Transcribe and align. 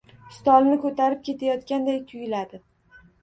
Stolini 0.37 0.77
ko‘tarib 0.85 1.21
ketayotganday 1.27 2.01
tuyuladi. 2.09 2.61